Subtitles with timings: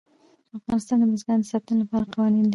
[0.57, 2.49] افغانستان د بزګانو د ساتنې لپاره قوانین لري.